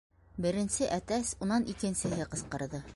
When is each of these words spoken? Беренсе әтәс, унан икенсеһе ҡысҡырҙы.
Беренсе 0.45 0.89
әтәс, 0.97 1.35
унан 1.47 1.71
икенсеһе 1.75 2.31
ҡысҡырҙы. 2.35 2.87